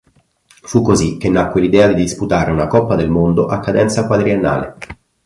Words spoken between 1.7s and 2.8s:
di disputare una